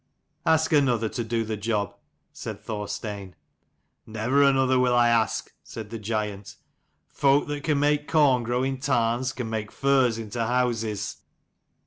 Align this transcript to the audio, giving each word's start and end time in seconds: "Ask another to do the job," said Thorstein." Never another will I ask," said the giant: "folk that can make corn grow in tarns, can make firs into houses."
"Ask 0.47 0.73
another 0.73 1.09
to 1.09 1.23
do 1.23 1.45
the 1.45 1.55
job," 1.57 1.95
said 2.33 2.59
Thorstein." 2.59 3.35
Never 4.17 4.41
another 4.41 4.79
will 4.79 4.95
I 4.95 5.09
ask," 5.09 5.53
said 5.63 5.91
the 5.91 5.99
giant: 5.99 6.55
"folk 7.07 7.47
that 7.49 7.63
can 7.63 7.79
make 7.79 8.07
corn 8.07 8.41
grow 8.41 8.63
in 8.63 8.79
tarns, 8.79 9.31
can 9.31 9.47
make 9.47 9.71
firs 9.71 10.17
into 10.17 10.43
houses." 10.43 11.17